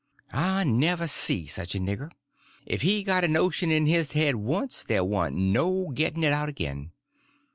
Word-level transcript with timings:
I 0.33 0.63
never 0.63 1.05
see 1.07 1.45
such 1.45 1.75
a 1.75 1.79
nigger. 1.79 2.09
If 2.65 2.81
he 2.81 3.03
got 3.03 3.23
a 3.23 3.27
notion 3.27 3.69
in 3.69 3.85
his 3.85 4.13
head 4.13 4.33
once, 4.35 4.83
there 4.83 5.03
warn't 5.03 5.37
no 5.37 5.91
getting 5.91 6.23
it 6.23 6.33
out 6.33 6.49
again. 6.49 6.91